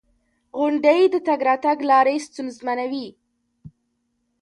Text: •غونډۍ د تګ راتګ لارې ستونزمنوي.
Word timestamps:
•غونډۍ 0.59 1.01
د 1.13 1.15
تګ 1.27 1.39
راتګ 1.49 1.77
لارې 1.91 2.15
ستونزمنوي. 2.27 3.07